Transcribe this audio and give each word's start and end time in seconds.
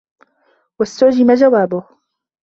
وَاسْتُعْجِمَ 0.79 1.33
جَوَابُهُ 1.33 1.89